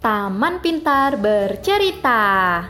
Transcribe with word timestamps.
Taman 0.00 0.64
Pintar 0.64 1.20
Bercerita. 1.20 2.64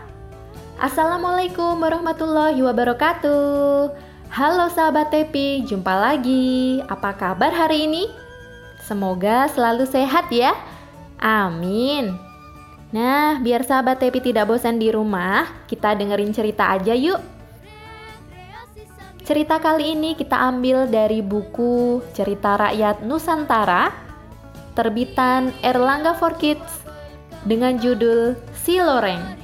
Assalamualaikum 0.83 1.79
warahmatullahi 1.79 2.59
wabarakatuh. 2.59 3.95
Halo 4.35 4.67
sahabat 4.67 5.15
Tepi, 5.15 5.63
jumpa 5.63 5.95
lagi. 5.95 6.83
Apa 6.91 7.15
kabar 7.15 7.55
hari 7.55 7.87
ini? 7.87 8.11
Semoga 8.83 9.47
selalu 9.47 9.87
sehat 9.87 10.27
ya. 10.35 10.59
Amin. 11.23 12.19
Nah, 12.91 13.39
biar 13.39 13.63
sahabat 13.63 14.03
Tepi 14.03 14.19
tidak 14.19 14.51
bosan 14.51 14.83
di 14.83 14.91
rumah, 14.91 15.47
kita 15.71 15.95
dengerin 15.95 16.35
cerita 16.35 16.67
aja 16.75 16.99
yuk. 16.99 17.23
Cerita 19.23 19.63
kali 19.63 19.95
ini 19.95 20.19
kita 20.19 20.35
ambil 20.35 20.91
dari 20.91 21.23
buku 21.23 22.03
Cerita 22.11 22.59
Rakyat 22.59 23.07
Nusantara 23.07 24.11
terbitan 24.75 25.55
Erlangga 25.63 26.19
for 26.19 26.35
Kids 26.35 26.80
dengan 27.45 27.81
judul 27.81 28.37
Si 28.53 28.77
Loreng 28.77 29.41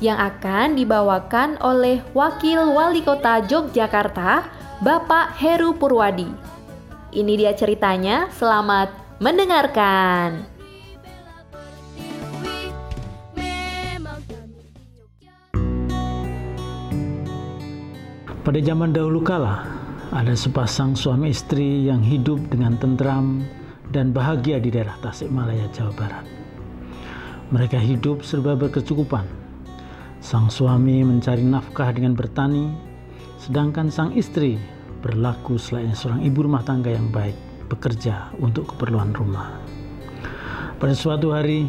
yang 0.00 0.16
akan 0.16 0.74
dibawakan 0.80 1.60
oleh 1.60 2.00
Wakil 2.16 2.72
Wali 2.72 3.04
Kota 3.04 3.44
Yogyakarta, 3.44 4.48
Bapak 4.80 5.36
Heru 5.36 5.76
Purwadi. 5.76 6.26
Ini 7.12 7.32
dia 7.36 7.52
ceritanya, 7.52 8.32
selamat 8.32 8.88
mendengarkan. 9.20 10.48
Pada 18.40 18.56
zaman 18.64 18.96
dahulu 18.96 19.20
kala, 19.20 19.68
ada 20.16 20.32
sepasang 20.32 20.96
suami 20.96 21.28
istri 21.28 21.86
yang 21.86 22.00
hidup 22.00 22.40
dengan 22.48 22.80
tentram 22.80 23.44
dan 23.92 24.16
bahagia 24.16 24.56
di 24.56 24.72
daerah 24.72 24.96
Tasikmalaya, 25.04 25.68
Jawa 25.76 25.92
Barat. 25.92 26.39
Mereka 27.50 27.82
hidup 27.82 28.22
serba 28.22 28.54
berkecukupan 28.54 29.40
Sang 30.20 30.52
suami 30.52 31.00
mencari 31.00 31.40
nafkah 31.40 31.96
dengan 31.96 32.12
bertani, 32.12 32.68
sedangkan 33.40 33.88
sang 33.88 34.12
istri 34.12 34.60
berlaku 35.00 35.56
selain 35.56 35.96
seorang 35.96 36.20
ibu 36.20 36.44
rumah 36.44 36.60
tangga 36.60 36.92
yang 36.92 37.08
baik, 37.08 37.32
bekerja 37.72 38.28
untuk 38.36 38.76
keperluan 38.76 39.16
rumah. 39.16 39.56
Pada 40.76 40.92
suatu 40.92 41.32
hari, 41.32 41.64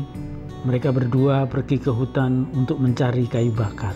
mereka 0.67 0.91
berdua 0.91 1.47
pergi 1.47 1.79
ke 1.79 1.95
hutan 1.95 2.51
untuk 2.51 2.83
mencari 2.83 3.23
kayu 3.31 3.55
bakar. 3.55 3.95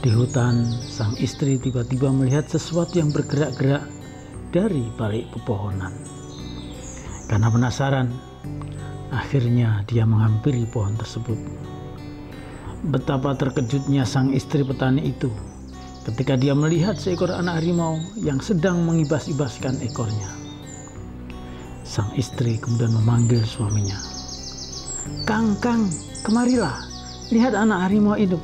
Di 0.00 0.08
hutan, 0.08 0.64
sang 0.88 1.12
istri 1.20 1.60
tiba-tiba 1.60 2.08
melihat 2.08 2.48
sesuatu 2.48 2.96
yang 2.96 3.12
bergerak-gerak 3.12 3.84
dari 4.48 4.88
balik 4.96 5.28
pepohonan. 5.36 5.92
Karena 7.28 7.52
penasaran, 7.52 8.08
akhirnya 9.14 9.86
dia 9.86 10.02
menghampiri 10.02 10.66
pohon 10.74 10.98
tersebut. 10.98 11.38
Betapa 12.90 13.38
terkejutnya 13.38 14.04
sang 14.04 14.34
istri 14.34 14.66
petani 14.66 15.14
itu 15.14 15.30
ketika 16.04 16.36
dia 16.36 16.52
melihat 16.52 17.00
seekor 17.00 17.32
anak 17.32 17.64
harimau 17.64 17.96
yang 18.20 18.36
sedang 18.42 18.84
mengibas-ibaskan 18.84 19.80
ekornya. 19.80 20.28
Sang 21.80 22.12
istri 22.18 22.60
kemudian 22.60 22.92
memanggil 22.92 23.40
suaminya. 23.40 23.96
Kang, 25.24 25.56
Kang, 25.64 25.88
kemarilah, 26.24 26.76
lihat 27.32 27.56
anak 27.56 27.88
harimau 27.88 28.20
itu. 28.20 28.36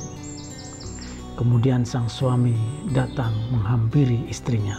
Kemudian 1.37 1.85
sang 1.85 2.09
suami 2.09 2.53
datang 2.93 3.33
menghampiri 3.49 4.25
istrinya. 4.29 4.77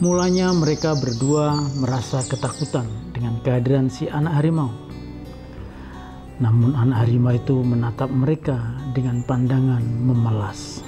Mulanya 0.00 0.50
mereka 0.56 0.96
berdua 0.96 1.62
merasa 1.78 2.24
ketakutan 2.26 2.88
dengan 3.22 3.38
kehadiran 3.46 3.86
si 3.86 4.10
anak 4.10 4.42
harimau. 4.42 4.74
Namun 6.42 6.74
anak 6.74 7.06
harimau 7.06 7.30
itu 7.30 7.54
menatap 7.62 8.10
mereka 8.10 8.58
dengan 8.98 9.22
pandangan 9.22 9.78
memelas. 9.78 10.82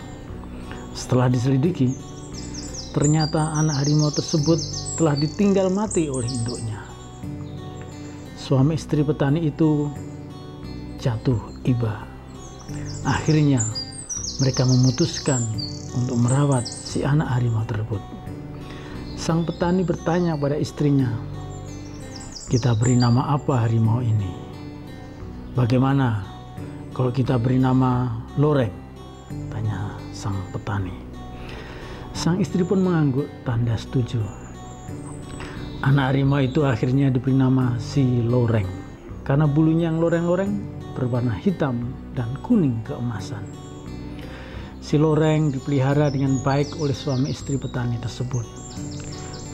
Setelah 0.98 1.30
diselidiki, 1.30 1.94
ternyata 2.90 3.54
anak 3.54 3.86
harimau 3.86 4.10
tersebut 4.10 4.58
telah 4.98 5.14
ditinggal 5.14 5.70
mati 5.70 6.10
oleh 6.10 6.26
induknya. 6.26 6.82
Suami 8.34 8.74
istri 8.74 9.06
petani 9.06 9.46
itu 9.46 9.94
jatuh 10.98 11.38
iba. 11.70 12.02
Akhirnya 13.06 13.62
mereka 14.42 14.66
memutuskan 14.66 15.38
untuk 15.94 16.18
merawat 16.18 16.66
si 16.66 17.06
anak 17.06 17.30
harimau 17.30 17.62
tersebut. 17.62 18.02
Sang 19.14 19.46
petani 19.46 19.86
bertanya 19.86 20.34
pada 20.34 20.58
istrinya, 20.58 21.14
"Kita 22.48 22.76
beri 22.76 22.96
nama 22.98 23.32
apa 23.32 23.64
harimau 23.64 24.04
ini?" 24.04 24.30
Bagaimana 25.54 26.26
kalau 26.90 27.14
kita 27.14 27.38
beri 27.38 27.62
nama 27.62 28.10
Loreng? 28.34 28.74
Tanya 29.50 29.94
sang 30.10 30.34
petani. 30.50 30.94
Sang 32.14 32.38
istri 32.42 32.62
pun 32.62 32.82
mengangguk 32.82 33.26
tanda 33.46 33.74
setuju. 33.78 34.22
Anak 35.82 36.14
harimau 36.14 36.42
itu 36.42 36.66
akhirnya 36.66 37.10
diberi 37.12 37.34
nama 37.38 37.78
si 37.78 38.22
Loreng 38.24 38.66
karena 39.24 39.48
bulunya 39.48 39.88
yang 39.88 39.98
loreng-loreng 39.98 40.52
berwarna 40.94 41.34
hitam 41.34 41.92
dan 42.14 42.30
kuning 42.44 42.80
keemasan. 42.86 43.42
Si 44.84 45.00
Loreng 45.00 45.50
dipelihara 45.50 46.12
dengan 46.12 46.38
baik 46.44 46.76
oleh 46.78 46.94
suami 46.94 47.32
istri 47.32 47.56
petani 47.56 47.96
tersebut. 47.98 48.44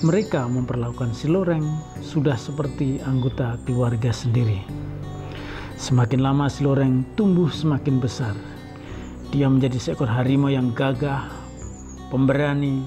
Mereka 0.00 0.48
memperlakukan 0.48 1.12
si 1.12 1.28
Loreng 1.28 1.60
sudah 2.00 2.32
seperti 2.32 3.04
anggota 3.04 3.60
keluarga 3.68 4.08
sendiri. 4.08 4.64
Semakin 5.76 6.24
lama 6.24 6.48
si 6.48 6.64
loreng 6.64 7.04
tumbuh 7.20 7.52
semakin 7.52 8.00
besar. 8.00 8.32
Dia 9.28 9.52
menjadi 9.52 9.76
seekor 9.76 10.08
harimau 10.08 10.48
yang 10.48 10.72
gagah, 10.72 11.28
pemberani, 12.08 12.80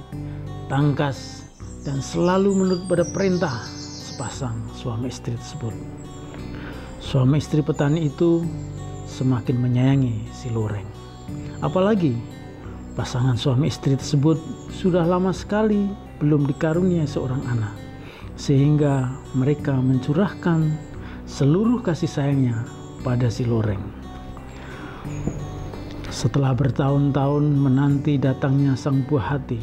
tangkas, 0.73 1.45
dan 1.85 2.01
selalu 2.01 2.53
menurut 2.57 2.83
pada 2.89 3.05
perintah 3.13 3.61
sepasang 4.13 4.57
suami 4.73 5.13
istri 5.13 5.37
tersebut. 5.37 5.73
Suami 6.97 7.37
istri 7.37 7.61
petani 7.61 8.09
itu 8.09 8.41
semakin 9.05 9.61
menyayangi 9.61 10.33
si 10.33 10.49
loreng. 10.49 10.89
Apalagi 11.61 12.17
pasangan 12.97 13.37
suami 13.37 13.69
istri 13.69 13.93
tersebut 13.93 14.41
sudah 14.73 15.05
lama 15.05 15.29
sekali 15.29 15.93
belum 16.23 16.47
dikaruniai 16.47 17.03
seorang 17.03 17.43
anak. 17.51 17.75
Sehingga 18.39 19.11
mereka 19.35 19.75
mencurahkan 19.75 20.71
seluruh 21.27 21.83
kasih 21.83 22.07
sayangnya 22.07 22.63
pada 23.03 23.27
si 23.27 23.43
loreng. 23.43 23.83
Setelah 26.07 26.55
bertahun-tahun 26.55 27.43
menanti 27.59 28.15
datangnya 28.15 28.79
sang 28.79 29.03
buah 29.03 29.35
hati, 29.35 29.59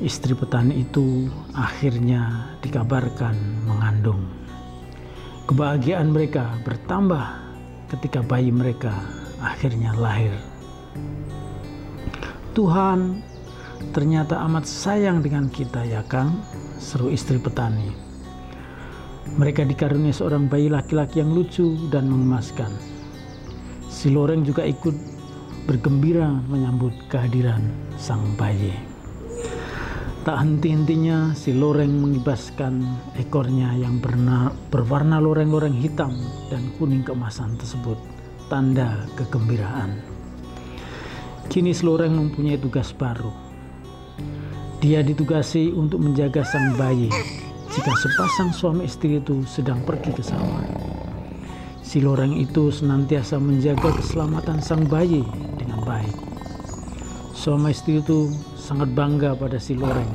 istri 0.00 0.32
petani 0.32 0.80
itu 0.80 1.28
akhirnya 1.52 2.48
dikabarkan 2.64 3.36
mengandung. 3.68 4.24
Kebahagiaan 5.44 6.08
mereka 6.08 6.56
bertambah 6.64 7.36
ketika 7.92 8.24
bayi 8.24 8.48
mereka 8.48 8.94
akhirnya 9.42 9.92
lahir. 9.98 10.32
Tuhan 12.54 13.20
ternyata 13.90 14.38
amat 14.46 14.62
sayang 14.62 15.18
dengan 15.18 15.50
kita 15.50 15.82
ya 15.82 16.06
Kang, 16.06 16.38
seru 16.78 17.10
istri 17.10 17.42
petani. 17.42 17.90
Mereka 19.34 19.66
dikaruniai 19.66 20.14
seorang 20.14 20.46
bayi 20.46 20.70
laki-laki 20.70 21.18
yang 21.18 21.34
lucu 21.34 21.90
dan 21.90 22.06
mengemaskan. 22.06 22.70
Si 23.90 24.14
Loreng 24.14 24.46
juga 24.46 24.62
ikut 24.62 24.94
bergembira 25.66 26.30
menyambut 26.46 26.94
kehadiran 27.10 27.66
sang 27.98 28.22
bayi. 28.38 28.74
Tak 30.22 30.38
henti-hentinya 30.38 31.34
si 31.34 31.50
Loreng 31.50 31.98
mengibaskan 31.98 32.86
ekornya 33.18 33.74
yang 33.74 33.98
berwarna 34.70 35.18
loreng-loreng 35.18 35.74
hitam 35.74 36.14
dan 36.46 36.70
kuning 36.78 37.02
keemasan 37.02 37.58
tersebut, 37.58 37.98
tanda 38.46 39.02
kegembiraan. 39.18 39.98
Kini 41.50 41.74
si 41.74 41.82
Loreng 41.82 42.14
mempunyai 42.14 42.54
tugas 42.54 42.94
baru. 42.94 43.41
Dia 44.82 44.98
ditugasi 44.98 45.70
untuk 45.70 46.02
menjaga 46.02 46.42
sang 46.42 46.74
bayi 46.74 47.06
jika 47.70 47.94
sepasang 47.94 48.50
suami 48.50 48.90
istri 48.90 49.22
itu 49.22 49.46
sedang 49.46 49.78
pergi 49.86 50.10
ke 50.10 50.26
sawah. 50.26 50.66
Si 51.86 52.02
loreng 52.02 52.34
itu 52.34 52.66
senantiasa 52.74 53.38
menjaga 53.38 53.94
keselamatan 53.94 54.58
sang 54.58 54.82
bayi 54.90 55.22
dengan 55.54 55.86
baik. 55.86 56.10
Suami 57.30 57.70
istri 57.70 58.02
itu 58.02 58.34
sangat 58.58 58.90
bangga 58.90 59.38
pada 59.38 59.54
si 59.62 59.78
loreng 59.78 60.10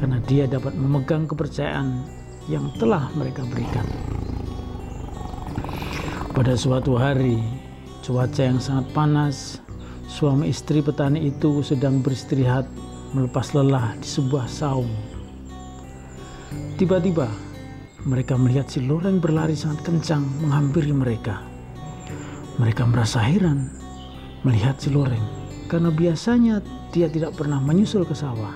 karena 0.00 0.24
dia 0.24 0.48
dapat 0.48 0.72
memegang 0.72 1.28
kepercayaan 1.28 2.00
yang 2.48 2.72
telah 2.80 3.12
mereka 3.12 3.44
berikan. 3.44 3.84
Pada 6.32 6.56
suatu 6.56 6.96
hari, 6.96 7.44
cuaca 8.00 8.40
yang 8.40 8.56
sangat 8.56 8.88
panas, 8.96 9.60
suami 10.08 10.48
istri 10.48 10.80
petani 10.80 11.28
itu 11.28 11.60
sedang 11.60 12.00
beristirahat 12.00 12.64
melepas 13.12 13.52
lelah 13.56 13.96
di 14.00 14.08
sebuah 14.08 14.48
saung 14.48 14.90
Tiba-tiba 16.76 17.28
mereka 18.02 18.34
melihat 18.34 18.66
si 18.66 18.82
loreng 18.82 19.22
berlari 19.22 19.54
sangat 19.54 19.86
kencang 19.86 20.26
menghampiri 20.42 20.90
mereka. 20.90 21.38
Mereka 22.58 22.82
merasa 22.90 23.22
heran 23.22 23.70
melihat 24.42 24.76
si 24.82 24.90
loreng 24.90 25.22
karena 25.70 25.88
biasanya 25.94 26.58
dia 26.90 27.06
tidak 27.08 27.38
pernah 27.38 27.62
menyusul 27.62 28.04
ke 28.04 28.12
sawah, 28.12 28.52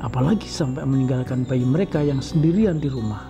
apalagi 0.00 0.48
sampai 0.48 0.82
meninggalkan 0.88 1.44
bayi 1.44 1.62
mereka 1.62 2.00
yang 2.02 2.18
sendirian 2.18 2.80
di 2.80 2.88
rumah. 2.88 3.28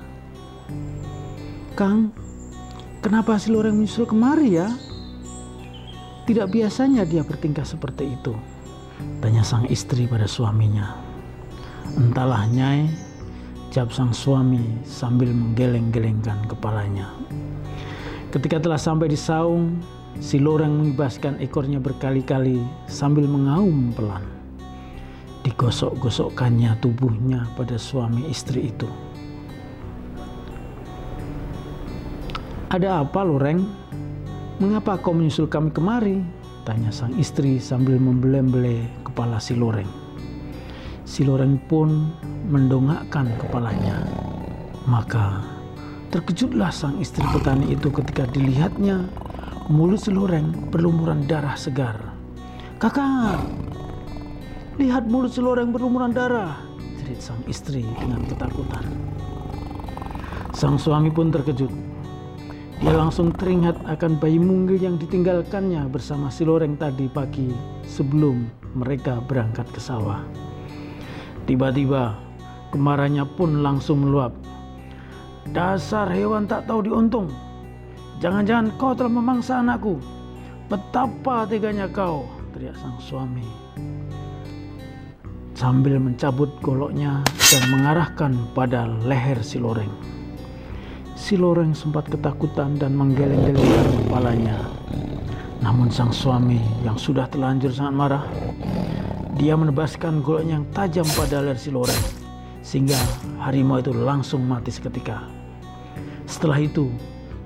Kang, 1.75 2.15
kenapa 3.03 3.37
si 3.37 3.51
loreng 3.53 3.77
menyusul 3.77 4.07
kemari 4.09 4.57
ya? 4.57 4.71
Tidak 6.25 6.47
biasanya 6.47 7.05
dia 7.05 7.25
bertingkah 7.27 7.67
seperti 7.67 8.15
itu, 8.15 8.33
tanya 9.21 9.43
sang 9.43 9.67
istri 9.71 10.07
pada 10.07 10.27
suaminya. 10.27 10.95
Entahlah 11.99 12.47
Nyai, 12.51 12.87
jawab 13.75 13.91
sang 13.91 14.13
suami 14.13 14.63
sambil 14.87 15.33
menggeleng-gelengkan 15.35 16.39
kepalanya. 16.47 17.11
Ketika 18.29 18.61
telah 18.61 18.77
sampai 18.77 19.09
di 19.09 19.17
saung, 19.17 19.81
si 20.21 20.37
loreng 20.37 20.77
mengibaskan 20.77 21.41
ekornya 21.41 21.81
berkali-kali 21.81 22.61
sambil 22.91 23.25
mengaum 23.25 23.95
pelan. 23.97 24.23
Digosok-gosokkannya 25.47 26.77
tubuhnya 26.83 27.49
pada 27.57 27.81
suami 27.81 28.29
istri 28.29 28.69
itu. 28.69 28.91
Ada 32.69 33.01
apa 33.01 33.25
loreng? 33.25 33.65
Mengapa 34.61 35.01
kau 35.01 35.17
menyusul 35.17 35.49
kami 35.49 35.73
kemari? 35.73 36.21
Tanya 36.69 36.93
sang 36.93 37.17
istri 37.17 37.57
sambil 37.57 37.97
membelem-bele 37.97 38.85
kepala 39.01 39.41
si 39.41 39.57
loreng. 39.57 39.89
Si 41.09 41.25
Loren 41.25 41.57
pun 41.65 42.13
mendongakkan 42.45 43.33
kepalanya. 43.41 44.05
Maka 44.85 45.41
terkejutlah 46.13 46.69
sang 46.69 47.01
istri 47.01 47.25
petani 47.33 47.73
itu 47.73 47.89
ketika 47.89 48.29
dilihatnya 48.29 49.09
mulut 49.73 49.97
si 49.97 50.13
Loren 50.13 50.69
berlumuran 50.69 51.25
darah 51.25 51.57
segar. 51.57 51.97
Kakak, 52.77 53.41
lihat 54.77 55.09
mulut 55.09 55.33
si 55.33 55.41
Loren 55.41 55.73
berlumuran 55.73 56.13
darah, 56.13 56.61
jerit 57.01 57.25
sang 57.25 57.41
istri 57.49 57.81
dengan 57.97 58.29
ketakutan. 58.29 58.85
Sang 60.53 60.77
suami 60.77 61.09
pun 61.09 61.33
terkejut. 61.33 61.88
Dia 62.79 62.95
langsung 62.95 63.35
teringat 63.35 63.75
akan 63.91 64.23
bayi 64.23 64.39
munggil 64.39 64.79
yang 64.79 65.03
ditinggalkannya 65.03 65.91
bersama 65.91 66.31
si 66.31 66.47
Loreng 66.47 66.79
tadi 66.79 67.11
pagi 67.11 67.51
sebelum 67.83 68.47
mereka 68.79 69.19
berangkat 69.27 69.67
ke 69.75 69.83
sawah. 69.83 70.23
Tiba-tiba 71.51 72.15
kemarahannya 72.71 73.27
pun 73.35 73.67
langsung 73.67 74.07
meluap. 74.07 74.31
Dasar 75.51 76.07
hewan 76.15 76.47
tak 76.47 76.71
tahu 76.71 76.87
diuntung. 76.87 77.35
Jangan-jangan 78.23 78.71
kau 78.79 78.95
telah 78.95 79.11
memangsa 79.11 79.59
anakku. 79.59 79.99
Betapa 80.71 81.51
teganya 81.51 81.91
kau, 81.91 82.31
teriak 82.55 82.79
sang 82.79 82.95
suami. 83.03 83.49
Sambil 85.59 85.99
mencabut 85.99 86.55
goloknya 86.63 87.27
dan 87.51 87.63
mengarahkan 87.75 88.39
pada 88.55 88.87
leher 89.03 89.43
si 89.43 89.59
loreng. 89.59 90.18
Si 91.19 91.35
loreng 91.35 91.75
sempat 91.75 92.07
ketakutan 92.07 92.79
dan 92.79 92.95
menggeleng-gelengkan 92.95 94.07
kepalanya. 94.07 94.55
Namun 95.59 95.91
sang 95.91 96.15
suami 96.15 96.63
yang 96.87 96.95
sudah 96.95 97.27
terlanjur 97.27 97.75
sangat 97.75 97.95
marah 97.99 98.25
dia 99.39 99.55
menebaskan 99.55 100.23
goloknya 100.23 100.63
yang 100.63 100.67
tajam 100.75 101.07
pada 101.15 101.43
leher 101.43 101.59
si 101.59 101.75
loreng, 101.75 102.05
sehingga 102.63 102.99
harimau 103.39 103.83
itu 103.83 103.95
langsung 103.95 104.47
mati 104.47 104.71
seketika. 104.71 105.27
Setelah 106.27 106.63
itu, 106.63 106.91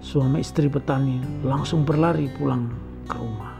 suami 0.04 0.44
istri 0.44 0.72
petani 0.72 1.20
langsung 1.40 1.84
berlari 1.84 2.32
pulang 2.32 2.68
ke 3.08 3.16
rumah. 3.16 3.56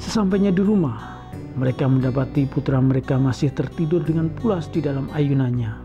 Sesampainya 0.00 0.52
di 0.52 0.60
rumah, 0.60 1.28
mereka 1.56 1.88
mendapati 1.88 2.44
putra 2.44 2.76
mereka 2.80 3.16
masih 3.16 3.52
tertidur 3.52 4.04
dengan 4.04 4.28
pulas 4.28 4.68
di 4.68 4.84
dalam 4.84 5.08
ayunannya. 5.16 5.83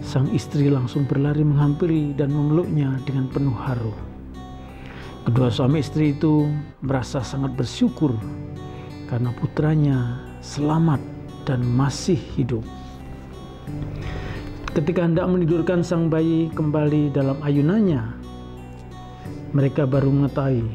Sang 0.00 0.26
istri 0.34 0.72
langsung 0.72 1.06
berlari 1.06 1.44
menghampiri 1.46 2.16
dan 2.16 2.32
memeluknya 2.32 2.98
dengan 3.06 3.30
penuh 3.30 3.54
haru. 3.54 3.94
Kedua 5.24 5.48
suami 5.48 5.80
istri 5.80 6.16
itu 6.16 6.50
merasa 6.84 7.24
sangat 7.24 7.54
bersyukur 7.54 8.12
karena 9.06 9.30
putranya 9.36 10.20
selamat 10.42 11.00
dan 11.44 11.62
masih 11.62 12.18
hidup. 12.34 12.64
Ketika 14.74 15.06
hendak 15.06 15.30
menidurkan 15.30 15.86
sang 15.86 16.10
bayi 16.10 16.50
kembali 16.50 17.14
dalam 17.14 17.38
ayunannya, 17.40 18.02
mereka 19.54 19.86
baru 19.86 20.10
mengetahui 20.10 20.66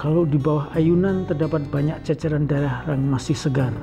kalau 0.00 0.24
di 0.24 0.40
bawah 0.40 0.72
ayunan 0.72 1.28
terdapat 1.28 1.68
banyak 1.68 2.00
ceceran 2.00 2.48
darah 2.48 2.80
yang 2.88 3.04
masih 3.04 3.36
segar. 3.36 3.74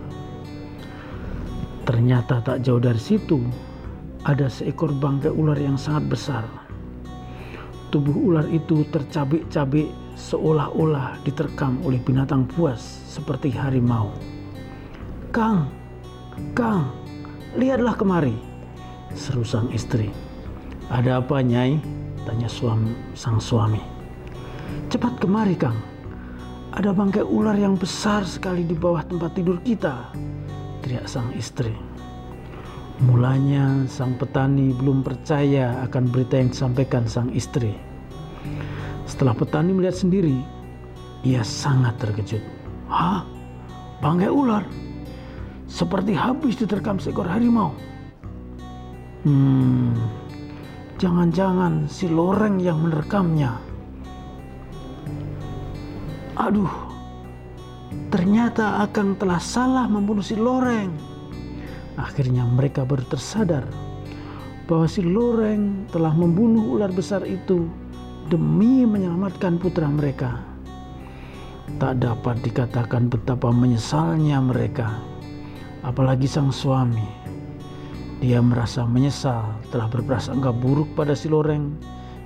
Ternyata 1.86 2.42
tak 2.42 2.66
jauh 2.66 2.82
dari 2.82 2.98
situ 2.98 3.38
ada 4.28 4.52
seekor 4.52 4.92
bangkai 4.92 5.32
ular 5.32 5.56
yang 5.56 5.80
sangat 5.80 6.12
besar. 6.12 6.44
Tubuh 7.96 8.12
ular 8.12 8.44
itu 8.52 8.84
tercabik-cabik 8.92 9.88
seolah-olah 10.20 11.16
diterkam 11.24 11.80
oleh 11.88 12.04
binatang 12.04 12.44
buas 12.52 12.84
seperti 13.08 13.56
harimau. 13.56 14.12
Kang, 15.32 15.72
Kang, 16.52 16.92
lihatlah 17.56 17.96
kemari, 17.96 18.36
seru 19.16 19.48
sang 19.48 19.72
istri. 19.72 20.12
Ada 20.92 21.24
apa 21.24 21.40
nyai? 21.40 21.80
Tanya 22.28 22.52
suami, 22.52 22.92
sang 23.16 23.40
suami. 23.40 23.80
Cepat 24.92 25.24
kemari 25.24 25.56
Kang, 25.56 25.80
ada 26.76 26.92
bangkai 26.92 27.24
ular 27.24 27.56
yang 27.56 27.80
besar 27.80 28.28
sekali 28.28 28.68
di 28.68 28.76
bawah 28.76 29.08
tempat 29.08 29.40
tidur 29.40 29.64
kita, 29.64 30.12
teriak 30.84 31.08
sang 31.08 31.32
istri. 31.32 31.72
Mulanya 32.98 33.86
sang 33.86 34.18
petani 34.18 34.74
belum 34.74 35.06
percaya 35.06 35.86
akan 35.86 36.10
berita 36.10 36.42
yang 36.42 36.50
disampaikan 36.50 37.06
sang 37.06 37.30
istri. 37.30 37.78
Setelah 39.06 39.38
petani 39.38 39.70
melihat 39.70 40.02
sendiri, 40.02 40.42
ia 41.22 41.46
sangat 41.46 41.94
terkejut. 42.02 42.42
Hah? 42.90 43.22
Bangkai 44.02 44.34
ular? 44.34 44.66
Seperti 45.70 46.18
habis 46.18 46.58
diterkam 46.58 46.98
seekor 46.98 47.30
harimau. 47.30 47.78
Hmm, 49.30 49.94
jangan-jangan 50.98 51.86
si 51.86 52.10
loreng 52.10 52.58
yang 52.58 52.82
menerkamnya. 52.82 53.62
Aduh, 56.34 56.74
ternyata 58.10 58.82
akan 58.90 59.14
telah 59.22 59.38
salah 59.38 59.86
membunuh 59.86 60.26
si 60.26 60.34
loreng. 60.34 61.07
Akhirnya 61.98 62.46
mereka 62.46 62.86
baru 62.86 63.02
tersadar 63.10 63.66
bahwa 64.70 64.86
si 64.86 65.02
Loreng 65.02 65.90
telah 65.90 66.14
membunuh 66.14 66.78
ular 66.78 66.94
besar 66.94 67.26
itu 67.26 67.66
demi 68.30 68.86
menyelamatkan 68.86 69.58
putra 69.58 69.90
mereka. 69.90 70.44
Tak 71.82 72.00
dapat 72.00 72.40
dikatakan 72.46 73.12
betapa 73.12 73.52
menyesalnya 73.52 74.40
mereka, 74.40 75.04
apalagi 75.84 76.30
sang 76.30 76.54
suami. 76.54 77.04
Dia 78.18 78.42
merasa 78.42 78.88
menyesal 78.88 79.46
telah 79.70 79.86
berprasangka 79.92 80.50
buruk 80.50 80.90
pada 80.98 81.14
si 81.14 81.30
Loreng 81.30 81.76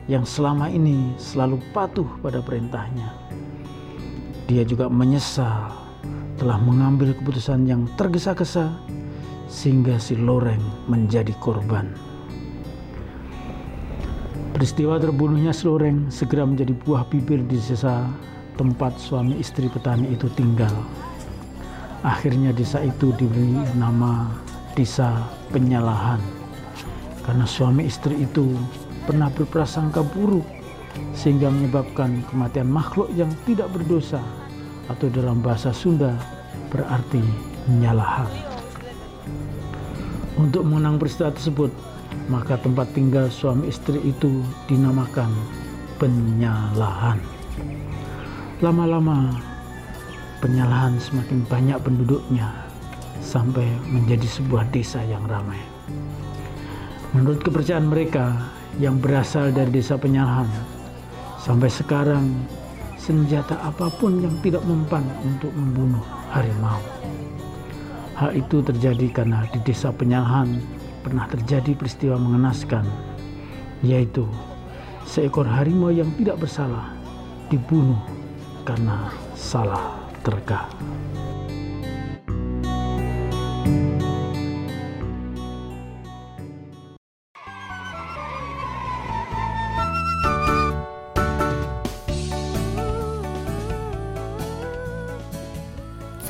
yang 0.08 0.24
selama 0.24 0.72
ini 0.72 1.14
selalu 1.20 1.60
patuh 1.76 2.08
pada 2.24 2.40
perintahnya. 2.40 3.12
Dia 4.48 4.64
juga 4.68 4.88
menyesal 4.88 5.72
telah 6.40 6.58
mengambil 6.58 7.14
keputusan 7.14 7.70
yang 7.70 7.86
tergesa-gesa 8.00 8.72
sehingga 9.52 10.00
si 10.00 10.16
Loreng 10.16 10.64
menjadi 10.88 11.36
korban. 11.44 11.92
Peristiwa 14.56 14.96
terbunuhnya 14.96 15.52
si 15.52 15.68
Loreng 15.68 16.08
segera 16.08 16.48
menjadi 16.48 16.72
buah 16.72 17.04
bibir 17.12 17.44
di 17.44 17.60
desa 17.60 18.08
tempat 18.56 18.96
suami 18.96 19.36
istri 19.36 19.68
petani 19.68 20.08
itu 20.16 20.32
tinggal. 20.40 20.72
Akhirnya 22.08 22.56
desa 22.56 22.80
itu 22.82 23.14
diberi 23.20 23.60
nama 23.78 24.32
Desa 24.72 25.28
Penyalahan 25.52 26.24
karena 27.28 27.46
suami 27.46 27.86
istri 27.86 28.24
itu 28.24 28.56
pernah 29.06 29.30
berprasangka 29.30 30.02
buruk 30.16 30.48
sehingga 31.14 31.52
menyebabkan 31.52 32.24
kematian 32.32 32.72
makhluk 32.72 33.12
yang 33.14 33.30
tidak 33.46 33.70
berdosa 33.72 34.24
atau 34.90 35.08
dalam 35.12 35.40
bahasa 35.40 35.72
Sunda 35.72 36.16
berarti 36.72 37.22
penyalahan. 37.68 38.51
Untuk 40.40 40.66
mengenang 40.66 40.98
peristiwa 40.98 41.30
tersebut, 41.30 41.72
maka 42.32 42.56
tempat 42.60 42.90
tinggal 42.96 43.28
suami 43.28 43.68
istri 43.68 44.00
itu 44.02 44.42
dinamakan 44.66 45.30
penyalahan. 46.00 47.20
Lama-lama 48.64 49.38
penyalahan 50.42 50.98
semakin 50.98 51.46
banyak 51.46 51.78
penduduknya 51.82 52.50
sampai 53.22 53.70
menjadi 53.90 54.26
sebuah 54.26 54.66
desa 54.74 55.06
yang 55.06 55.22
ramai. 55.30 55.62
Menurut 57.14 57.44
kepercayaan 57.44 57.92
mereka 57.92 58.50
yang 58.80 58.98
berasal 58.98 59.52
dari 59.52 59.70
desa 59.70 60.00
penyalahan, 60.00 60.48
sampai 61.38 61.70
sekarang 61.70 62.26
senjata 62.98 63.58
apa 63.62 63.90
pun 63.98 64.22
yang 64.22 64.34
tidak 64.46 64.64
mempan 64.64 65.04
untuk 65.26 65.52
membunuh 65.54 66.06
harimau. 66.32 66.80
Hal 68.22 68.38
itu 68.38 68.62
terjadi 68.62 69.10
karena 69.10 69.50
di 69.50 69.58
desa 69.66 69.90
penyalahan 69.90 70.62
pernah 71.02 71.26
terjadi 71.26 71.74
peristiwa 71.74 72.22
mengenaskan, 72.22 72.86
yaitu 73.82 74.30
seekor 75.10 75.50
harimau 75.50 75.90
yang 75.90 76.06
tidak 76.22 76.38
bersalah 76.38 76.94
dibunuh 77.50 77.98
karena 78.62 79.10
salah 79.34 79.98
terka. 80.22 80.70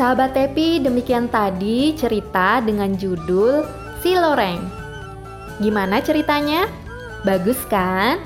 Sahabat 0.02 0.34
Tepi, 0.34 0.82
demikian 0.82 1.30
tadi 1.30 1.94
cerita 1.94 2.58
dengan 2.58 2.98
judul 2.98 3.62
Si 4.02 4.18
Loreng. 4.18 4.58
Gimana 5.62 6.02
ceritanya? 6.02 6.66
Bagus 7.22 7.62
kan? 7.70 8.18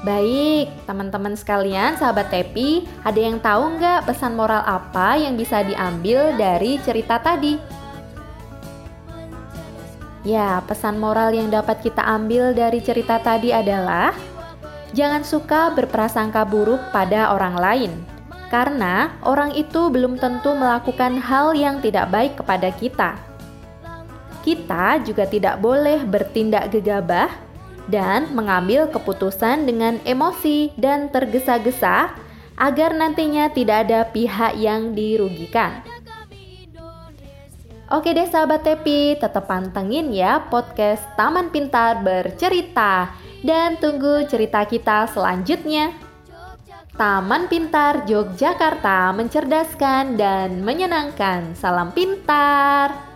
Baik, 0.00 0.72
teman-teman 0.88 1.36
sekalian, 1.36 2.00
sahabat 2.00 2.32
Tepi, 2.32 2.88
ada 3.04 3.20
yang 3.20 3.36
tahu 3.36 3.76
nggak 3.76 4.08
pesan 4.08 4.32
moral 4.32 4.64
apa 4.64 5.20
yang 5.20 5.36
bisa 5.36 5.60
diambil 5.60 6.32
dari 6.40 6.80
cerita 6.80 7.20
tadi? 7.20 7.60
Ya, 10.24 10.64
pesan 10.64 10.96
moral 10.96 11.36
yang 11.36 11.52
dapat 11.52 11.84
kita 11.84 12.00
ambil 12.00 12.56
dari 12.56 12.80
cerita 12.80 13.20
tadi 13.20 13.52
adalah 13.52 14.16
Jangan 14.96 15.20
suka 15.20 15.68
berprasangka 15.76 16.48
buruk 16.48 16.80
pada 16.96 17.28
orang 17.36 17.60
lain 17.60 18.13
karena 18.52 19.16
orang 19.24 19.52
itu 19.56 19.88
belum 19.88 20.20
tentu 20.20 20.52
melakukan 20.52 21.20
hal 21.20 21.56
yang 21.56 21.80
tidak 21.80 22.10
baik 22.12 22.32
kepada 22.36 22.68
kita. 22.74 23.16
Kita 24.44 25.00
juga 25.00 25.24
tidak 25.24 25.60
boleh 25.64 26.04
bertindak 26.04 26.68
gegabah 26.68 27.32
dan 27.88 28.32
mengambil 28.32 28.88
keputusan 28.88 29.64
dengan 29.64 30.00
emosi 30.04 30.72
dan 30.76 31.08
tergesa-gesa 31.08 32.12
agar 32.54 32.94
nantinya 32.94 33.50
tidak 33.50 33.88
ada 33.88 34.06
pihak 34.08 34.54
yang 34.60 34.92
dirugikan. 34.92 35.82
Oke 37.92 38.16
deh 38.16 38.24
sahabat 38.24 38.64
Tepi, 38.64 39.20
tetap 39.20 39.44
pantengin 39.44 40.08
ya 40.08 40.40
podcast 40.48 41.04
Taman 41.20 41.52
Pintar 41.52 42.00
bercerita 42.00 43.12
dan 43.44 43.76
tunggu 43.76 44.24
cerita 44.24 44.64
kita 44.64 45.04
selanjutnya. 45.12 46.03
Taman 46.94 47.50
Pintar 47.50 48.06
Yogyakarta 48.06 49.10
mencerdaskan 49.18 50.14
dan 50.14 50.62
menyenangkan. 50.62 51.58
Salam 51.58 51.90
pintar! 51.90 53.13